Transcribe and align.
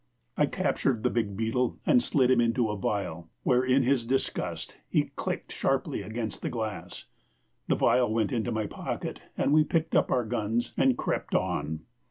I 0.35 0.47
captured 0.47 1.03
the 1.03 1.11
big 1.11 1.37
beetle 1.37 1.77
and 1.85 2.01
slid 2.01 2.31
him 2.31 2.41
into 2.41 2.71
a 2.71 2.75
vial, 2.75 3.29
where 3.43 3.63
in 3.63 3.83
his 3.83 4.03
disgust 4.03 4.77
he 4.89 5.11
clicked 5.15 5.51
sharply 5.53 6.01
against 6.01 6.41
the 6.41 6.49
glass. 6.49 7.05
The 7.67 7.75
vial 7.75 8.11
went 8.11 8.31
into 8.33 8.51
my 8.51 8.65
pocket 8.65 9.21
and 9.37 9.53
we 9.53 9.63
picked 9.63 9.93
up 9.95 10.09
our 10.09 10.25
guns 10.25 10.73
and 10.75 10.97
crept 10.97 11.35
on. 11.35 11.81